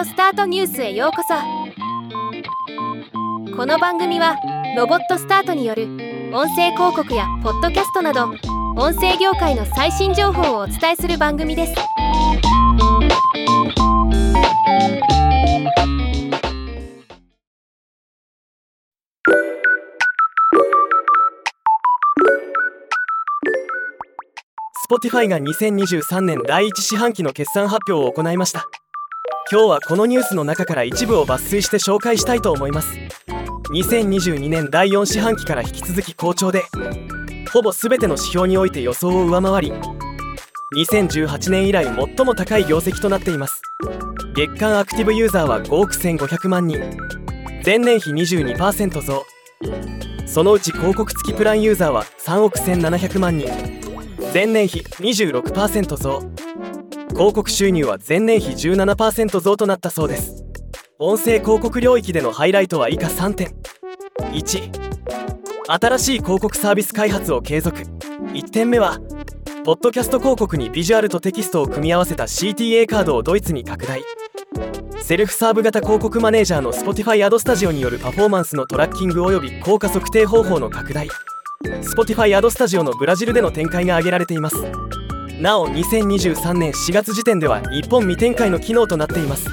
[0.00, 1.34] ロボスタートニュースへようこそ。
[3.54, 4.34] この番組は
[4.74, 5.88] ロボットスタートによる
[6.32, 8.30] 音声広告やポッドキャストなど
[8.78, 11.74] 音声業界の最新情報をお伝えする番組です。
[24.82, 28.66] スポティファイが2023年第1四半期の決算発表を行いました。
[29.52, 32.96] 今日はこのニュースの中から一部を抜粋して紹介したいと思います。
[33.72, 36.62] 2022年第4四半期から引き続き好調で
[37.52, 39.72] ほぼ全ての指標において予想を上回り
[40.76, 43.60] 2018年以来最も高い業績となっています。
[44.36, 46.78] 月間アクティブユーザーは5億1500万人。
[47.66, 49.26] 前年比22%増。
[50.26, 53.48] そのうち広告付きプランユーザーは3億1700万人。
[54.32, 56.39] 前年比26%増。
[57.10, 60.44] 広告収入は前年比17%増となったそうです。
[60.98, 63.54] 音声広告領域でのハイライトは以下3点。
[64.32, 64.90] 1
[65.66, 67.78] 新しい広告サービス開発を継続。
[67.78, 68.98] 1点目は
[69.64, 74.02] ポッドキャスト広告にビジュアルとテキストを組み合わせた CTA カードをドイツに拡大。
[75.02, 81.08] セルフサーブ型広告マネージャーの Spotify アドスタジオによるパフォーマンスのトラッキング及び効果測定方法の拡大。
[81.82, 84.56] Spotify アドスタジオのブラジルでの展開が挙げられています。
[85.40, 89.48] なお2023年4月時点では日本未展開の機能となっています。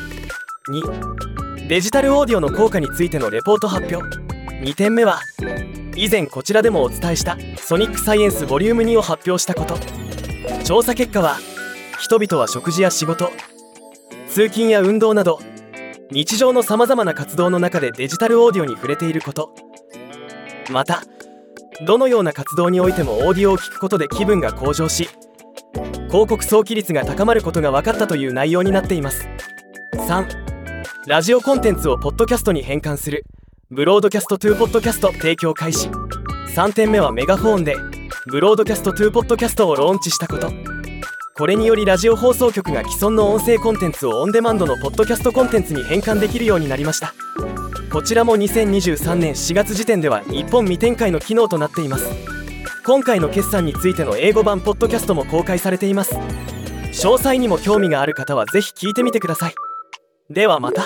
[0.70, 4.18] 2デジタルオーディオの効果についてのレポート発表。
[4.62, 5.22] 2点目は
[5.96, 9.78] 以前こちらでもお伝えしたソニックサイエンス Vol.2 を発表したこと。
[10.66, 11.38] 調査結果は
[12.02, 13.32] 人々は食事や仕事
[14.28, 15.40] 通勤や運動など
[16.12, 19.56] 日常のさまざまな活動の中でデジタルオーディオに触れていること。
[20.70, 21.04] また
[21.86, 25.08] どのような活動においてもオーディオを聞くことで気分が向上し
[26.08, 29.27] 広告早期率が高まることが分かったという内容になっています。
[29.94, 30.25] 3
[31.05, 33.25] ラジオコンテンツをポッドキャストに変換する。
[33.72, 35.90] ブロードキャストトゥーポッドキャスト提供開始。
[36.56, 37.75] 3点目はメガフォンで
[38.28, 40.50] ブロードキャストトゥーポッドキャストをローンチしたこと。
[41.35, 47.13] これによりラジオ放送局が既存の音声コンテンツをオンデマンドのポッドキャストコンテンツに変換できるようになりました。
[47.91, 52.37] こちらも2023年4月時点では日本未展開の機能となっています。
[52.85, 56.16] 今回の決算についての英語版ポッドキャストも公開されています。
[56.16, 59.55] 詳細にも興味がある方はぜひ聞いてみてください。
[60.29, 60.83] ではまた。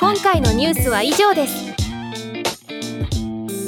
[0.00, 1.72] 今回のニュースは以上です。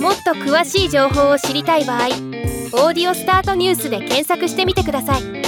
[0.01, 2.07] もっと詳しい情報を知りたい場合
[2.85, 5.44] 「オーディオスタートニュース」で検索してみてください。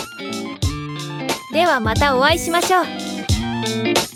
[1.56, 4.15] ではまたお会いしましょう。